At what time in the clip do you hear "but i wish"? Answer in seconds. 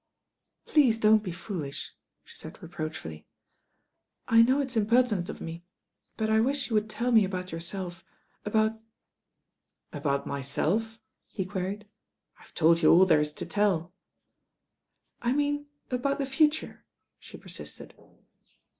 6.17-6.71